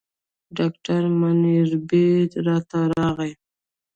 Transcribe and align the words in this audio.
ډاکټر 0.57 1.01
منیربې 1.19 2.07
راته 2.47 2.79
راغی. 2.93 3.31